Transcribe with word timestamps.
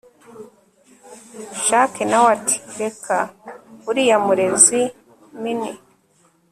jack 1.65 1.93
nawe 2.09 2.29
ati 2.35 2.57
reka 2.81 3.17
uriya 3.89 4.17
murezi 4.25 4.81
mn 5.41 5.61